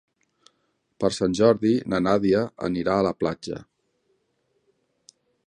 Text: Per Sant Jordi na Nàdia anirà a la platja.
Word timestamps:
Per 1.03 1.11
Sant 1.17 1.35
Jordi 1.39 1.73
na 1.93 1.99
Nàdia 2.07 2.41
anirà 2.69 2.97
a 2.99 3.05
la 3.09 3.13
platja. 3.21 3.61